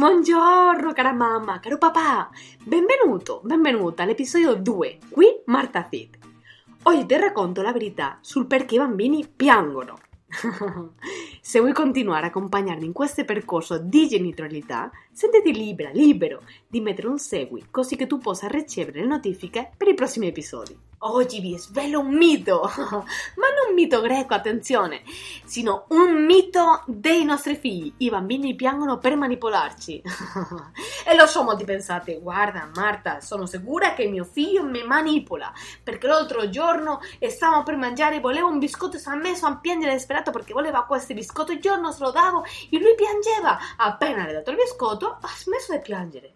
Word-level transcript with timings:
Buongiorno 0.00 0.94
cara 0.94 1.12
mamma, 1.12 1.60
caro 1.60 1.76
papà, 1.76 2.30
benvenuto, 2.64 3.42
benvenuta 3.44 4.02
all'episodio 4.02 4.54
2, 4.54 4.98
qui 5.10 5.26
Marta 5.44 5.86
Zid. 5.90 6.16
Oggi 6.84 7.04
ti 7.04 7.16
racconto 7.18 7.60
la 7.60 7.70
verità 7.70 8.16
sul 8.22 8.46
perché 8.46 8.76
i 8.76 8.78
bambini 8.78 9.28
piangono. 9.28 9.98
Se 11.40 11.58
vuoi 11.58 11.72
continuare 11.72 12.26
a 12.26 12.28
accompagnarmi 12.28 12.84
in 12.84 12.92
questo 12.92 13.24
percorso 13.24 13.78
di 13.78 14.08
genitorialità, 14.08 14.90
sentiti 15.12 15.52
libera, 15.52 15.90
libero 15.90 16.42
di 16.66 16.80
mettere 16.80 17.08
un 17.08 17.18
segui 17.18 17.66
così 17.70 17.96
che 17.96 18.06
tu 18.06 18.18
possa 18.18 18.46
ricevere 18.46 19.00
le 19.00 19.06
notifiche 19.06 19.72
per 19.76 19.88
i 19.88 19.94
prossimi 19.94 20.28
episodi. 20.28 20.76
Oggi 21.02 21.40
vi 21.40 21.56
svelo 21.56 22.00
un 22.00 22.14
mito, 22.14 22.60
ma 22.76 23.48
non 23.48 23.68
un 23.70 23.74
mito 23.74 24.02
greco, 24.02 24.34
attenzione, 24.34 25.02
sino 25.44 25.86
un 25.88 26.24
mito 26.26 26.82
dei 26.86 27.24
nostri 27.24 27.56
figli. 27.56 27.92
I 27.98 28.10
bambini 28.10 28.54
piangono 28.54 28.98
per 28.98 29.16
manipolarci. 29.16 30.02
e 31.06 31.14
lo 31.14 31.26
so, 31.26 31.42
molti 31.42 31.64
pensate, 31.64 32.18
guarda 32.20 32.70
Marta, 32.74 33.20
sono 33.20 33.46
sicura 33.46 33.94
che 33.94 34.06
mio 34.06 34.24
figlio 34.24 34.64
mi 34.64 34.82
manipola, 34.82 35.52
perché 35.82 36.06
l'altro 36.06 36.48
giorno 36.48 37.00
stavamo 37.20 37.62
per 37.62 37.76
mangiare, 37.76 38.20
voleva 38.20 38.46
un 38.46 38.58
biscotto 38.58 38.96
e 38.96 38.98
si 38.98 39.08
è 39.08 39.14
messo 39.14 39.46
a 39.46 39.56
piangere 39.56 39.94
disperato 39.94 40.30
perché 40.30 40.52
voleva 40.52 40.84
questo 40.84 41.14
biscotto, 41.14 41.52
il 41.52 41.60
giorno 41.60 41.92
se 41.92 42.02
lo 42.02 42.10
davo 42.10 42.44
e 42.44 42.78
lui 42.78 42.94
piangeva. 42.94 43.58
Appena 43.76 44.24
le 44.24 44.30
ho 44.30 44.34
dato 44.34 44.50
il 44.50 44.56
biscotto, 44.56 45.18
ha 45.20 45.28
smesso 45.36 45.72
di 45.72 45.80
piangere. 45.80 46.34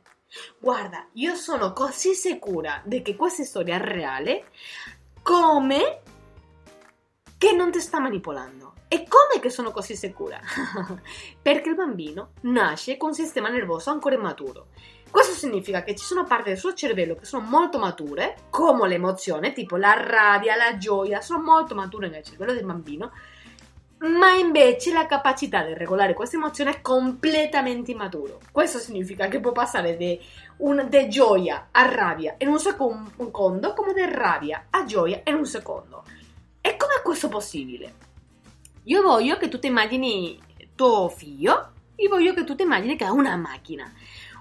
Guarda, 0.59 1.07
io 1.13 1.35
sono 1.37 1.73
così 1.73 2.15
sicura 2.15 2.83
di 2.85 3.03
che 3.03 3.15
questa 3.15 3.45
storia 3.45 3.77
è 3.77 3.81
reale 3.81 4.47
come 5.23 6.01
che 7.45 7.53
non 7.53 7.71
ti 7.71 7.79
sta 7.79 8.01
manipolando. 8.01 8.73
E 8.89 9.05
come 9.07 9.39
che 9.39 9.51
sono 9.51 9.71
così 9.71 9.95
sicura? 9.97 10.41
Perché 11.43 11.69
il 11.69 11.75
bambino 11.75 12.31
nasce 12.43 12.97
con 12.97 13.11
un 13.11 13.15
sistema 13.15 13.51
nervoso 13.51 13.91
ancora 13.91 14.15
immaturo. 14.15 14.69
Questo 15.11 15.35
significa 15.35 15.83
che 15.83 15.95
ci 15.95 16.07
sono 16.07 16.25
parti 16.25 16.49
del 16.49 16.57
suo 16.57 16.73
cervello 16.73 17.15
che 17.17 17.27
sono 17.27 17.47
molto 17.47 17.79
mature, 17.79 18.37
come 18.49 18.89
l'emozione, 18.89 19.53
tipo 19.53 19.77
la 19.77 19.93
rabbia, 19.93 20.57
la 20.57 20.79
gioia, 20.79 21.21
sono 21.21 21.43
molto 21.43 21.75
mature 21.75 22.09
nel 22.09 22.23
cervello 22.23 22.55
del 22.55 22.65
bambino, 22.65 23.13
ma 23.99 24.31
invece 24.33 24.91
la 24.95 25.05
capacità 25.05 25.63
di 25.65 25.75
regolare 25.75 26.15
questa 26.15 26.37
emozione 26.37 26.71
è 26.71 26.81
completamente 26.81 27.91
immaturo. 27.91 28.41
Questo 28.51 28.79
significa 28.79 29.29
che 29.29 29.41
può 29.41 29.53
passare 29.53 29.99
da 29.99 31.09
gioia 31.09 31.69
a 31.73 31.95
rabbia 31.95 32.37
in 32.39 32.49
un 32.49 32.59
secondo, 32.59 33.11
come 33.75 33.93
da 33.93 34.09
rabbia 34.11 34.65
a 34.71 34.87
gioia 34.87 35.21
in 35.25 35.35
un 35.35 35.45
secondo. 35.45 36.05
Questo 37.05 37.29
possibile? 37.29 37.95
Io 38.85 39.03
voglio 39.03 39.37
che 39.37 39.49
tu 39.49 39.61
ti 39.61 39.69
immagini 39.69 40.41
tuo 40.75 41.09
figlio, 41.09 41.73
io 41.95 42.09
voglio 42.09 42.35
che 42.35 42.43
tu 42.43 42.57
ti 42.57 42.63
immagini 42.63 42.97
che 42.97 43.05
ha 43.05 43.13
una 43.13 43.37
macchina 43.37 43.93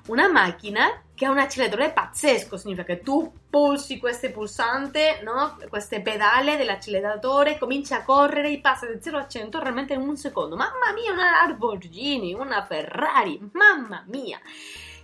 una 0.08 0.30
macchina 0.30 1.02
che 1.14 1.26
ha 1.26 1.32
un 1.32 1.38
acceleratore 1.38 1.94
pazzesco, 1.94 2.58
significa 2.58 2.84
che 2.84 3.02
tu 3.02 3.32
pulsi 3.50 4.00
questo 4.00 4.30
pulsante, 4.32 5.22
no? 5.24 5.58
queste 5.70 6.02
pedale 6.02 6.58
dell'acceleratore, 6.58 7.58
cominci 7.58 7.94
a 7.94 8.04
correre 8.04 8.52
e 8.52 8.60
passa 8.60 8.88
da 8.88 9.00
0 9.00 9.18
a 9.18 9.28
100 9.28 9.60
realmente 9.60 9.94
in 9.94 10.02
un 10.02 10.18
secondo. 10.18 10.56
Mamma 10.56 10.92
mia, 10.94 11.14
una 11.14 11.46
Lamborghini, 11.46 12.34
una 12.34 12.66
Ferrari, 12.66 13.40
mamma 13.54 14.04
mia. 14.08 14.42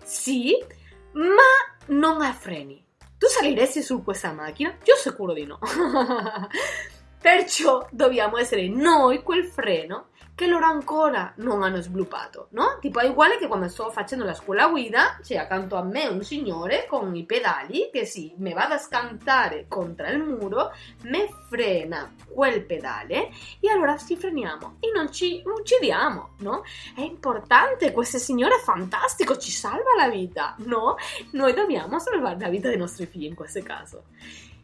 Sì, 0.03 0.57
ma 1.13 1.95
non 1.95 2.21
ha 2.21 2.33
freni. 2.33 2.83
Tu 3.17 3.27
saliresti 3.27 3.81
su 3.81 4.03
questa 4.03 4.33
macchina? 4.33 4.75
Io 4.83 4.95
sicuro 4.95 5.33
di 5.33 5.45
no. 5.45 5.59
Perciò 7.21 7.85
dobbiamo 7.91 8.37
essere 8.37 8.67
noi 8.69 9.21
quel 9.21 9.45
freno 9.45 10.07
che 10.39 10.47
loro 10.47 10.67
ancora 10.67 11.33
non 11.39 11.63
hanno 11.63 11.81
sviluppato, 11.81 12.47
no? 12.51 12.77
Tipo 12.79 13.01
è 13.01 13.09
uguale 13.09 13.37
che 13.37 13.47
quando 13.47 13.67
sto 13.67 13.91
facendo 13.91 14.23
la 14.23 14.33
scuola 14.33 14.69
guida, 14.69 15.19
c'è 15.21 15.35
accanto 15.35 15.75
a 15.75 15.83
me 15.83 16.07
un 16.07 16.23
signore 16.23 16.85
con 16.87 17.13
i 17.13 17.25
pedali 17.25 17.89
che 17.91 18.05
sì, 18.05 18.33
mi 18.37 18.53
vado 18.53 18.75
a 18.75 18.77
scantare 18.77 19.65
contro 19.67 20.07
il 20.07 20.19
muro, 20.19 20.71
mi 21.03 21.27
frena 21.49 22.09
quel 22.33 22.63
pedale 22.63 23.31
e 23.59 23.69
allora 23.69 23.97
ci 23.97 24.15
freniamo 24.15 24.77
e 24.79 24.91
non 24.95 25.11
ci 25.11 25.43
uccidiamo, 25.43 26.35
no? 26.37 26.63
È 26.95 27.01
importante, 27.01 27.91
questo 27.91 28.17
signore 28.17 28.55
è 28.55 28.59
fantastico, 28.59 29.37
ci 29.37 29.51
salva 29.51 29.93
la 29.97 30.07
vita, 30.07 30.55
no? 30.59 30.95
Noi 31.31 31.51
dobbiamo 31.53 31.99
salvare 31.99 32.39
la 32.39 32.47
vita 32.47 32.69
dei 32.69 32.77
nostri 32.77 33.07
figli 33.07 33.25
in 33.25 33.35
questo 33.35 33.61
caso. 33.61 34.03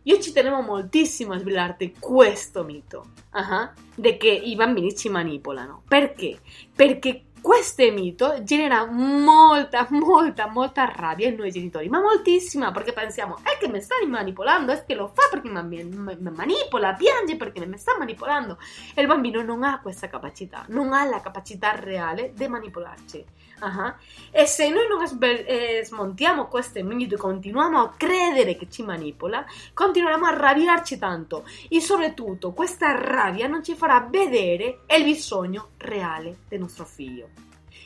Io 0.07 0.19
ci 0.19 0.31
tenevo 0.31 0.61
moltissimo 0.61 1.33
a 1.33 1.39
svelarti 1.39 1.95
questo 1.99 2.63
mito, 2.63 3.07
uh-huh, 3.33 3.69
di 3.95 4.17
che 4.17 4.29
i 4.29 4.55
bambini 4.55 4.95
ci 4.95 5.09
manipolano. 5.09 5.81
Perché? 5.87 6.39
Perché 6.75 7.23
questo 7.45 7.83
mito 7.91 8.41
genera 8.41 8.87
molta, 8.87 9.85
molta, 9.91 10.47
molta 10.47 10.91
rabbia 10.91 11.27
in 11.27 11.35
noi 11.35 11.51
genitori, 11.51 11.87
ma 11.89 12.01
moltissima, 12.01 12.71
perché 12.71 12.91
pensiamo, 12.91 13.37
è 13.43 13.55
che 13.59 13.67
mi 13.67 13.79
sta 13.81 13.97
manipolando, 14.07 14.71
è 14.71 14.83
che 14.83 14.95
lo 14.95 15.11
fa 15.13 15.27
perché 15.29 15.49
mi, 15.49 15.83
mi, 15.83 16.17
manipola, 16.35 16.95
piange 16.95 17.35
perché 17.35 17.63
mi 17.67 17.77
sta 17.77 17.95
manipolando. 17.99 18.57
E 18.95 19.01
il 19.01 19.05
bambino 19.05 19.43
non 19.43 19.63
ha 19.63 19.79
questa 19.79 20.07
capacità, 20.07 20.65
non 20.69 20.91
ha 20.91 21.05
la 21.05 21.21
capacità 21.21 21.75
reale 21.75 22.33
di 22.33 22.47
manipolarci. 22.47 23.23
Uh-huh. 23.61 23.93
E 24.31 24.45
se 24.47 24.69
noi 24.69 24.87
non 24.87 25.05
sbe- 25.07 25.45
eh, 25.45 25.85
smontiamo 25.85 26.47
questo 26.47 26.83
mito 26.83 27.13
e 27.13 27.17
continuiamo 27.19 27.79
a 27.79 27.93
credere 27.95 28.57
che 28.57 28.67
ci 28.69 28.83
manipola, 28.83 29.45
continueremo 29.71 30.25
a 30.25 30.29
arrabbiarci 30.29 30.97
tanto 30.97 31.45
e 31.69 31.79
soprattutto 31.79 32.53
questa 32.53 32.91
rabbia 32.99 33.47
non 33.47 33.63
ci 33.63 33.75
farà 33.75 34.05
vedere 34.09 34.79
il 34.97 35.03
bisogno 35.03 35.69
reale 35.77 36.39
del 36.49 36.59
nostro 36.59 36.85
figlio. 36.85 37.34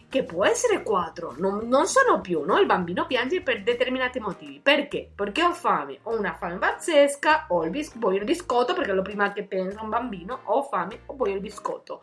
Che 0.10 0.24
può 0.24 0.44
essere 0.44 0.82
quattro, 0.82 1.36
non, 1.38 1.68
non 1.68 1.86
sono 1.86 2.20
più, 2.20 2.44
no? 2.44 2.58
Il 2.58 2.66
bambino 2.66 3.06
piange 3.06 3.42
per 3.42 3.62
determinati 3.62 4.20
motivi. 4.20 4.60
Perché? 4.60 5.08
Perché 5.14 5.44
ho 5.44 5.54
fame, 5.54 6.00
ho 6.04 6.18
una 6.18 6.34
fame 6.34 6.58
pazzesca, 6.58 7.46
ho 7.50 7.64
il 7.64 7.70
bis- 7.70 7.96
voglio 7.98 8.18
il 8.18 8.26
biscotto, 8.26 8.74
perché 8.74 8.92
è 8.92 8.96
lo 8.96 9.04
prima 9.04 9.32
che 9.32 9.44
pensa 9.44 9.84
un 9.84 9.90
bambino, 9.90 10.40
ho 10.46 10.64
fame 10.64 11.02
o 11.06 11.16
voglio 11.16 11.36
il 11.36 11.42
biscotto 11.42 12.02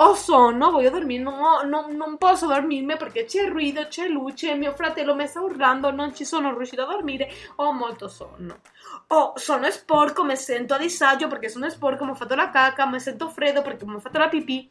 ho 0.00 0.14
sonno, 0.14 0.70
voglio 0.70 0.90
dormire, 0.90 1.22
non, 1.22 1.68
non, 1.68 1.96
non, 1.96 2.18
posso 2.18 2.46
dormirmi 2.46 2.96
perché 2.96 3.24
c'è 3.24 3.48
ruido, 3.48 3.88
c'è 3.88 4.06
luce, 4.06 4.54
mio 4.54 4.72
fratello 4.74 5.14
mi 5.14 5.26
sta 5.26 5.40
urlando, 5.40 5.90
non 5.90 6.14
ci 6.14 6.24
sono 6.24 6.56
riuscito 6.56 6.82
a 6.82 6.86
dormire, 6.86 7.28
ho 7.56 7.72
molto 7.72 8.06
sonno. 8.06 8.60
O 9.08 9.32
sono 9.36 9.68
sporco, 9.70 10.22
mi 10.22 10.36
sento 10.36 10.74
a 10.74 10.78
disagio 10.78 11.26
perché 11.26 11.48
sono 11.48 11.68
sporco, 11.68 12.04
mi 12.04 12.10
ho 12.10 12.14
fatto 12.14 12.36
la 12.36 12.50
cacca, 12.50 12.86
mi 12.86 13.00
sento 13.00 13.28
freddo 13.28 13.62
perché 13.62 13.84
mi 13.86 13.94
ho 13.94 14.00
fatto 14.00 14.18
la 14.18 14.28
pipì, 14.28 14.70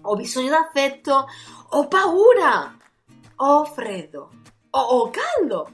ho 0.00 0.14
bisogno 0.16 0.50
d'affetto, 0.50 1.26
ho 1.70 1.88
paura, 1.88 2.76
ho 3.36 3.64
freddo, 3.64 4.30
ho, 4.70 4.80
ho 4.80 5.10
caldo. 5.10 5.70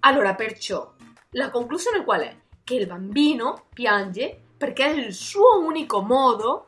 Allora, 0.00 0.34
perciò, 0.34 0.94
la 1.30 1.50
conclusione 1.50 2.04
qual 2.04 2.20
è? 2.20 2.36
Che 2.62 2.74
il 2.74 2.86
bambino 2.86 3.66
piange 3.72 4.42
perché 4.56 4.86
è 4.86 4.90
il 4.90 5.12
suo 5.12 5.58
unico 5.60 6.00
modo 6.00 6.66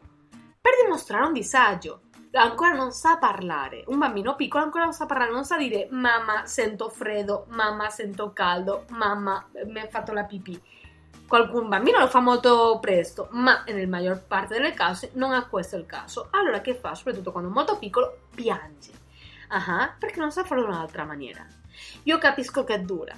per 0.60 0.72
dimostrare 0.82 1.26
un 1.26 1.32
disagio. 1.32 2.02
Ancora 2.32 2.74
non 2.74 2.92
sa 2.92 3.18
parlare. 3.18 3.82
Un 3.88 3.98
bambino 3.98 4.36
piccolo 4.36 4.62
ancora 4.62 4.84
non 4.84 4.92
sa 4.92 5.06
parlare, 5.06 5.32
non 5.32 5.44
sa 5.44 5.56
dire 5.56 5.88
mamma 5.90 6.46
sento 6.46 6.88
freddo, 6.88 7.46
mamma 7.48 7.90
sento 7.90 8.32
caldo, 8.32 8.84
mamma 8.90 9.48
mi 9.66 9.80
ha 9.80 9.88
fatto 9.88 10.12
la 10.12 10.24
pipì. 10.24 10.60
Qualcun 11.30 11.68
bambino 11.68 12.00
lo 12.00 12.08
fa 12.08 12.18
molto 12.18 12.76
presto, 12.80 13.28
ma 13.30 13.62
nella 13.64 13.86
maggior 13.86 14.20
parte 14.26 14.54
delle 14.54 14.74
case 14.74 15.12
non 15.14 15.32
è 15.32 15.46
questo 15.46 15.76
il 15.76 15.86
caso. 15.86 16.26
Allora 16.32 16.60
che 16.60 16.74
fa? 16.74 16.96
Soprattutto 16.96 17.30
quando 17.30 17.48
è 17.48 17.52
molto 17.52 17.78
piccolo, 17.78 18.22
piange. 18.34 18.90
Ah, 19.46 19.94
perché 19.96 20.18
non 20.18 20.32
sa 20.32 20.42
farlo 20.42 20.64
in 20.64 20.70
un'altra 20.70 21.04
maniera. 21.04 21.46
Io 22.02 22.18
capisco 22.18 22.64
che 22.64 22.74
è 22.74 22.80
dura, 22.80 23.16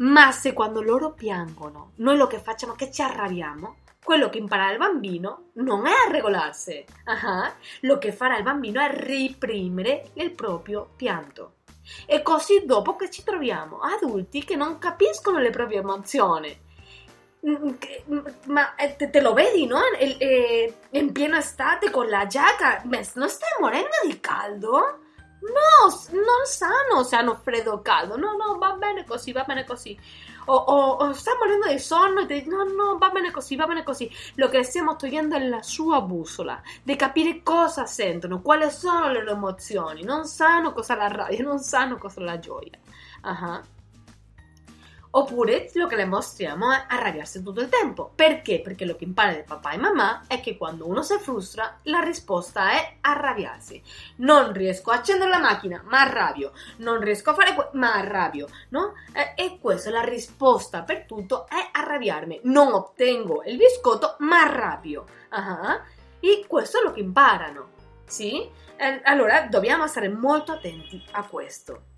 ma 0.00 0.32
se 0.32 0.52
quando 0.52 0.82
loro 0.82 1.14
piangono 1.14 1.92
noi 1.94 2.18
lo 2.18 2.26
che 2.26 2.40
facciamo 2.40 2.74
è 2.74 2.76
che 2.76 2.92
ci 2.92 3.00
arrabbiamo, 3.00 3.76
quello 4.04 4.28
che 4.28 4.36
imparerà 4.36 4.72
il 4.72 4.78
bambino 4.78 5.44
non 5.54 5.86
è 5.86 5.92
a 6.06 6.10
regolarsi, 6.10 6.84
uh-huh. 7.06 7.88
lo 7.88 7.96
che 7.96 8.12
farà 8.12 8.36
il 8.36 8.42
bambino 8.42 8.82
è 8.82 8.90
reprimere 8.94 10.10
il 10.12 10.30
proprio 10.32 10.90
pianto. 10.94 11.54
E 12.04 12.20
così 12.20 12.66
dopo 12.66 12.96
che 12.96 13.10
ci 13.10 13.24
troviamo 13.24 13.78
adulti 13.78 14.44
che 14.44 14.56
non 14.56 14.76
capiscono 14.76 15.38
le 15.38 15.48
proprie 15.48 15.78
emozioni. 15.78 16.60
Mm, 17.46 17.74
mm, 18.10 18.26
ma 18.46 18.74
eh, 18.76 18.96
te, 18.96 19.10
te 19.10 19.20
lo 19.20 19.34
vedi, 19.34 19.66
no? 19.66 19.82
E, 19.98 20.16
e, 20.18 20.74
in 20.98 21.12
piena 21.12 21.38
estate 21.38 21.90
con 21.90 22.08
la 22.08 22.26
giacca, 22.26 22.82
non 22.84 23.28
stai 23.28 23.50
morendo 23.60 23.90
di 24.04 24.18
caldo? 24.18 25.00
No, 25.44 25.92
non 26.12 26.46
sanno 26.46 27.02
se 27.02 27.16
hanno 27.16 27.34
freddo 27.34 27.72
o 27.72 27.82
caldo. 27.82 28.16
No, 28.16 28.34
no, 28.34 28.56
va 28.56 28.72
bene 28.72 29.04
così, 29.04 29.32
va 29.32 29.44
bene 29.44 29.64
così. 29.64 29.98
O, 30.46 30.54
o, 30.54 30.90
o 30.96 31.12
sta 31.12 31.32
morendo 31.38 31.68
di 31.68 31.78
sonno 31.78 32.20
e 32.20 32.26
ti 32.26 32.48
no, 32.48 32.64
no, 32.64 32.96
va 32.98 33.10
bene 33.10 33.30
così, 33.30 33.56
va 33.56 33.66
bene 33.66 33.82
così. 33.82 34.10
Lo 34.36 34.48
che 34.48 34.62
stiamo 34.62 34.96
togliendo 34.96 35.36
è 35.36 35.46
la 35.46 35.62
sua 35.62 36.00
bussola, 36.00 36.62
di 36.82 36.96
capire 36.96 37.42
cosa 37.42 37.84
sentono, 37.84 38.40
quali 38.40 38.70
sono 38.70 39.10
le 39.10 39.22
loro 39.22 39.36
emozioni. 39.36 40.02
Non 40.02 40.24
sanno 40.26 40.72
cosa 40.72 40.94
la 40.94 41.08
rabbia, 41.08 41.42
non 41.42 41.58
sanno 41.58 41.98
cosa 41.98 42.22
la 42.22 42.38
gioia. 42.38 42.78
Uh-huh. 43.22 43.60
Oppure 45.16 45.70
lo 45.74 45.86
che 45.86 45.94
le 45.94 46.06
mostriamo 46.06 46.72
è 46.72 46.84
arrabbiarsi 46.88 47.42
tutto 47.42 47.60
il 47.60 47.68
tempo. 47.68 48.10
Perché? 48.14 48.60
Perché 48.60 48.84
lo 48.84 48.96
che 48.96 49.04
impara 49.04 49.32
da 49.32 49.42
papà 49.42 49.70
e 49.70 49.76
mamma 49.76 50.24
è 50.26 50.40
che 50.40 50.56
quando 50.56 50.88
uno 50.88 51.02
si 51.02 51.16
frustra, 51.18 51.78
la 51.82 52.00
risposta 52.00 52.72
è 52.72 52.96
arrabbiarsi. 53.00 53.80
Non 54.16 54.52
riesco 54.52 54.90
a 54.90 54.96
accendere 54.96 55.30
la 55.30 55.38
macchina, 55.38 55.82
ma 55.86 56.00
arrabbio. 56.00 56.52
Non 56.78 56.98
riesco 56.98 57.30
a 57.30 57.34
fare 57.34 57.54
questo, 57.54 57.70
ma 57.74 57.94
arrabbio. 57.94 58.48
No? 58.70 58.94
E, 59.12 59.34
e 59.36 59.58
questa 59.60 59.90
è 59.90 59.92
la 59.92 60.02
risposta 60.02 60.82
per 60.82 61.04
tutto, 61.04 61.46
è 61.48 61.68
arrabbiarmi. 61.70 62.40
Non 62.44 62.72
ottengo 62.72 63.44
il 63.44 63.56
biscotto, 63.56 64.16
ma 64.18 64.42
arrabbio. 64.42 65.04
Uh-huh. 65.30 65.80
E 66.18 66.44
questo 66.48 66.80
è 66.80 66.82
lo 66.82 66.90
che 66.90 67.00
imparano. 67.00 67.68
Sì? 68.04 68.50
E 68.76 69.00
allora 69.04 69.42
dobbiamo 69.42 69.86
stare 69.86 70.08
molto 70.08 70.50
attenti 70.50 71.04
a 71.12 71.24
questo. 71.24 71.92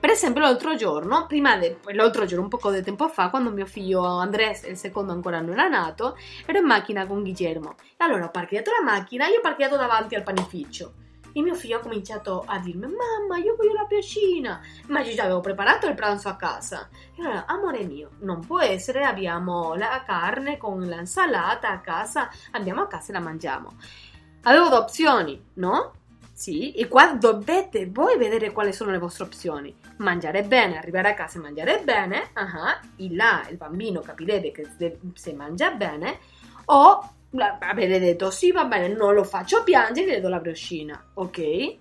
Per 0.00 0.08
esempio, 0.08 0.40
l'altro 0.40 0.76
giorno, 0.76 1.26
prima 1.26 1.58
de, 1.58 1.78
l'altro 1.92 2.24
giorno, 2.24 2.44
un 2.44 2.48
po' 2.48 2.70
di 2.70 2.82
tempo 2.82 3.06
fa, 3.08 3.28
quando 3.28 3.50
mio 3.50 3.66
figlio 3.66 4.02
Andrés, 4.02 4.62
il 4.62 4.78
secondo 4.78 5.12
ancora 5.12 5.40
non 5.40 5.52
era 5.52 5.68
nato, 5.68 6.16
ero 6.46 6.58
in 6.58 6.64
macchina 6.64 7.06
con 7.06 7.20
Guillermo. 7.20 7.74
E 7.98 8.04
allora 8.04 8.24
ho 8.24 8.30
parcheggiato 8.30 8.70
la 8.70 8.82
macchina 8.82 9.28
e 9.28 9.36
ho 9.36 9.40
parcheggiato 9.42 9.76
davanti 9.76 10.14
al 10.14 10.22
panificio. 10.22 10.94
E 11.34 11.42
mio 11.42 11.54
figlio 11.54 11.76
ha 11.76 11.80
cominciato 11.80 12.42
a 12.46 12.58
dirmi: 12.58 12.86
Mamma, 12.86 13.36
io 13.36 13.54
voglio 13.56 13.74
la 13.74 13.84
piacina. 13.84 14.58
Ma 14.86 15.00
io 15.00 15.14
già 15.14 15.24
avevo 15.24 15.40
preparato 15.40 15.86
il 15.86 15.94
pranzo 15.94 16.30
a 16.30 16.36
casa. 16.36 16.88
E 17.14 17.20
allora, 17.20 17.44
amore 17.44 17.84
mio, 17.84 18.12
non 18.20 18.40
può 18.40 18.58
essere, 18.58 19.04
abbiamo 19.04 19.74
la 19.74 20.02
carne 20.06 20.56
con 20.56 20.80
l'insalata 20.80 21.68
a 21.68 21.80
casa, 21.80 22.30
andiamo 22.52 22.80
a 22.80 22.86
casa 22.86 23.10
e 23.10 23.12
la 23.12 23.20
mangiamo. 23.20 23.74
Avevo 24.44 24.68
due 24.68 24.78
opzioni, 24.78 25.44
no? 25.56 25.92
Sì, 26.40 26.72
e 26.72 26.88
qua 26.88 27.12
dovete 27.12 27.84
voi 27.90 28.16
vedere 28.16 28.50
quali 28.50 28.72
sono 28.72 28.90
le 28.90 28.96
vostre 28.96 29.24
opzioni. 29.24 29.76
Mangiare 29.98 30.42
bene, 30.42 30.78
arrivare 30.78 31.10
a 31.10 31.14
casa 31.14 31.36
e 31.36 31.42
mangiare 31.42 31.82
bene, 31.84 32.30
uh-huh, 32.34 33.04
e 33.04 33.14
là 33.14 33.46
il 33.50 33.58
bambino 33.58 34.00
capirete 34.00 34.50
che 34.50 34.66
se 35.12 35.34
mangia 35.34 35.70
bene, 35.72 36.18
o 36.64 37.12
avete 37.58 37.98
detto 37.98 38.30
sì 38.30 38.52
va 38.52 38.64
bene, 38.64 38.88
non 38.88 39.12
lo 39.12 39.22
faccio 39.22 39.62
piangere, 39.62 40.16
gli 40.16 40.22
do 40.22 40.30
la 40.30 40.38
briochina, 40.38 41.10
ok? 41.12 41.76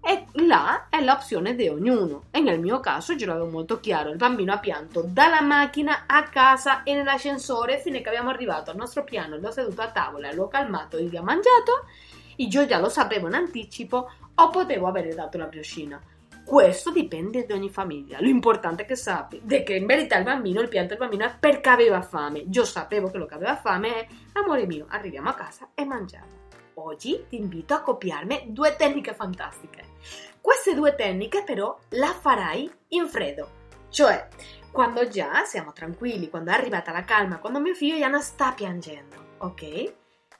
E 0.00 0.26
là 0.44 0.86
è 0.88 1.02
l'opzione 1.02 1.54
di 1.54 1.68
ognuno. 1.68 2.24
E 2.30 2.40
nel 2.40 2.60
mio 2.60 2.80
caso 2.80 3.16
ce 3.16 3.26
l'avevo 3.26 3.46
molto 3.46 3.80
chiaro. 3.80 4.10
Il 4.10 4.16
bambino 4.16 4.52
ha 4.52 4.58
pianto 4.58 5.02
dalla 5.06 5.40
macchina 5.40 6.04
a 6.06 6.22
casa 6.24 6.82
e 6.82 6.94
nell'ascensore 6.94 7.78
fino 7.80 7.98
a 7.98 8.00
che 8.00 8.08
abbiamo 8.08 8.30
arrivato 8.30 8.70
al 8.70 8.76
nostro 8.76 9.04
piano, 9.04 9.36
l'ho 9.36 9.50
seduto 9.50 9.82
a 9.82 9.90
tavola, 9.90 10.32
l'ho 10.32 10.48
calmato 10.48 10.96
e 10.96 11.04
gli 11.04 11.16
ha 11.16 11.22
mangiato 11.22 11.86
io 12.40 12.66
già 12.66 12.78
lo 12.78 12.88
sapevo 12.88 13.26
in 13.26 13.34
anticipo 13.34 14.10
o 14.34 14.50
potevo 14.50 14.86
avere 14.86 15.14
dato 15.14 15.38
la 15.38 15.46
brioscina. 15.46 16.00
Questo 16.44 16.90
dipende 16.90 17.44
da 17.44 17.54
ogni 17.54 17.68
famiglia. 17.68 18.20
L'importante 18.20 18.84
è 18.84 18.86
che 18.86 18.94
sappi 18.94 19.42
che 19.44 19.74
in 19.74 19.86
verità 19.86 20.16
il 20.16 20.24
bambino, 20.24 20.60
il 20.60 20.68
pianto 20.68 20.90
del 20.90 20.98
bambino 20.98 21.24
è 21.24 21.34
perché 21.38 21.68
aveva 21.68 22.00
fame. 22.00 22.44
Io 22.50 22.64
sapevo 22.64 23.10
che 23.10 23.18
lo 23.18 23.26
che 23.26 23.34
aveva 23.34 23.56
fame 23.56 23.94
è, 23.94 24.06
amore 24.34 24.66
mio, 24.66 24.86
arriviamo 24.88 25.28
a 25.28 25.34
casa 25.34 25.70
e 25.74 25.84
mangiamo. 25.84 26.47
Oggi 26.80 27.24
ti 27.28 27.36
invito 27.36 27.74
a 27.74 27.82
copiarmi 27.82 28.46
due 28.48 28.76
tecniche 28.76 29.14
fantastiche. 29.14 29.96
Queste 30.40 30.74
due 30.74 30.94
tecniche 30.94 31.42
però 31.44 31.76
la 31.90 32.12
farai 32.12 32.70
in 32.88 33.08
freddo, 33.08 33.48
cioè 33.88 34.28
quando 34.70 35.08
già 35.08 35.44
siamo 35.44 35.72
tranquilli, 35.72 36.30
quando 36.30 36.50
è 36.50 36.54
arrivata 36.54 36.92
la 36.92 37.04
calma, 37.04 37.38
quando 37.38 37.60
mio 37.60 37.74
figlio 37.74 37.98
già 37.98 38.08
non 38.08 38.22
sta 38.22 38.52
piangendo, 38.52 39.16
ok? 39.38 39.94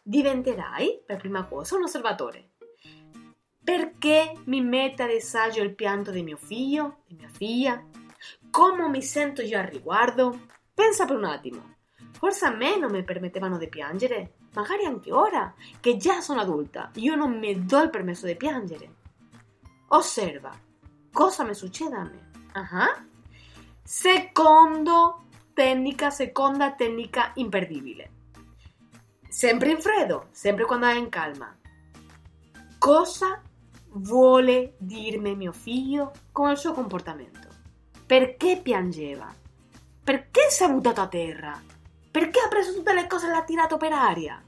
diventerai, 0.08 1.02
per 1.04 1.18
prima 1.18 1.44
cosa, 1.44 1.76
un 1.76 1.82
osservatore. 1.82 2.52
Perché 3.62 4.32
mi 4.46 4.62
mette 4.62 5.02
a 5.02 5.06
disagio 5.06 5.62
il 5.62 5.74
pianto 5.74 6.10
di 6.10 6.22
mio 6.22 6.38
figlio, 6.38 7.02
di 7.06 7.14
mia 7.14 7.28
figlia? 7.28 7.84
Come 8.50 8.88
mi 8.88 9.02
sento 9.02 9.42
io 9.42 9.58
al 9.58 9.66
riguardo? 9.66 10.46
Pensa 10.72 11.04
per 11.04 11.16
un 11.16 11.24
attimo. 11.24 11.76
Forse 12.18 12.46
a 12.46 12.50
me 12.54 12.76
non 12.76 12.90
mi 12.90 13.04
permettevano 13.04 13.58
di 13.58 13.68
piangere, 13.68 14.32
magari 14.54 14.84
anche 14.84 15.12
ora, 15.12 15.54
che 15.78 15.96
già 15.96 16.20
sono 16.20 16.40
adulta, 16.40 16.90
io 16.94 17.14
non 17.14 17.38
mi 17.38 17.64
do 17.64 17.80
il 17.80 17.90
permesso 17.90 18.26
di 18.26 18.34
piangere. 18.34 18.94
Osserva 19.88 20.52
cosa 21.12 21.44
mi 21.44 21.54
succede 21.54 21.94
a 21.94 22.02
me. 22.02 22.30
Uh-huh. 22.54 23.06
Secondo 23.84 25.26
tecnica, 25.52 26.10
seconda 26.10 26.72
tecnica 26.72 27.30
imperdibile. 27.34 28.10
Sempre 29.28 29.70
in 29.70 29.80
freddo, 29.80 30.26
sempre 30.32 30.64
quando 30.64 30.86
è 30.86 30.94
in 30.94 31.08
calma. 31.08 31.56
Cosa 32.78 33.40
vuole 33.90 34.74
dirmi 34.78 35.36
mio 35.36 35.52
figlio 35.52 36.12
con 36.32 36.50
il 36.50 36.56
suo 36.56 36.72
comportamento? 36.72 37.48
Perché 38.06 38.60
piangeva? 38.60 39.32
Perché 40.02 40.50
si 40.50 40.64
è 40.64 40.68
buttato 40.68 41.00
a 41.00 41.06
terra? 41.06 41.76
Perché 42.10 42.40
ha 42.40 42.48
preso 42.48 42.72
tutte 42.72 42.94
le 42.94 43.06
cose 43.06 43.26
e 43.26 43.30
le 43.30 43.36
ha 43.36 43.44
tirato 43.44 43.76
per 43.76 43.92
aria? 43.92 44.42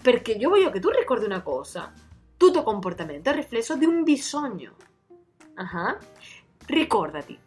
Perché 0.00 0.32
io 0.32 0.48
voglio 0.48 0.70
che 0.70 0.80
tu 0.80 0.90
ricordi 0.90 1.24
una 1.24 1.42
cosa. 1.42 1.92
Tutto 2.36 2.62
comportamento 2.62 3.30
è 3.30 3.34
riflesso 3.34 3.76
di 3.76 3.84
un 3.84 4.04
bisogno. 4.04 4.76
Uh-huh. 5.56 5.96
Ricordati, 6.66 7.38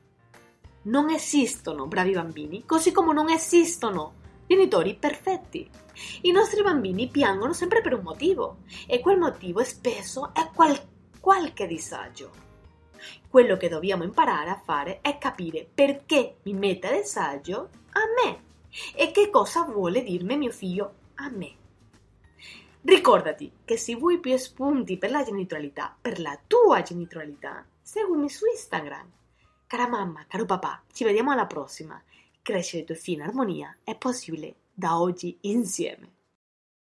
non 0.83 1.09
esistono 1.09 1.87
bravi 1.87 2.11
bambini, 2.11 2.65
così 2.65 2.91
come 2.91 3.13
non 3.13 3.29
esistono 3.29 4.15
genitori 4.47 4.95
perfetti. 4.95 5.69
I 6.21 6.31
nostri 6.31 6.61
bambini 6.61 7.07
piangono 7.09 7.53
sempre 7.53 7.81
per 7.81 7.93
un 7.93 8.03
motivo 8.03 8.59
e 8.85 8.99
quel 8.99 9.17
motivo 9.17 9.63
spesso 9.63 10.33
è 10.33 10.49
qual- 10.53 10.79
qualche 11.19 11.67
disagio. 11.67 12.31
Quello 13.29 13.57
che 13.57 13.69
dobbiamo 13.69 14.03
imparare 14.03 14.49
a 14.49 14.61
fare 14.63 14.99
è 15.01 15.17
capire 15.17 15.69
perché 15.71 16.37
mi 16.43 16.53
mette 16.53 16.87
a 16.87 16.97
disagio 16.97 17.69
a 17.91 18.01
me 18.23 18.45
e 18.95 19.11
che 19.11 19.29
cosa 19.29 19.63
vuole 19.63 20.03
dirmi 20.03 20.37
mio 20.37 20.51
figlio 20.51 20.93
a 21.15 21.29
me. 21.29 21.55
Ricordati 22.81 23.51
che 23.65 23.77
se 23.77 23.95
vuoi 23.95 24.19
più 24.19 24.35
spunti 24.37 24.97
per 24.97 25.11
la 25.11 25.23
genitorialità, 25.23 25.95
per 25.99 26.19
la 26.19 26.39
tua 26.47 26.81
genitorialità, 26.81 27.65
seguimi 27.81 28.29
su 28.29 28.45
Instagram. 28.45 29.11
Cara 29.67 29.87
mamma, 29.87 30.25
caro 30.27 30.45
papà, 30.45 30.83
ci 30.93 31.03
vediamo 31.03 31.31
alla 31.31 31.45
prossima. 31.45 32.01
Crescere 32.41 32.83
i 32.83 32.85
tuoi 32.85 32.97
figli 32.97 33.15
in 33.15 33.23
armonia 33.23 33.77
è 33.83 33.95
possibile 33.97 34.55
da 34.73 34.99
oggi 34.99 35.37
insieme. 35.41 36.16